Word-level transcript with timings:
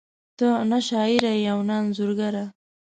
ته 0.39 0.49
نه 0.69 0.79
شاعره 0.87 1.31
ېې 1.41 1.49
او 1.53 1.59
نه 1.67 1.75
انځورګره 1.83 2.43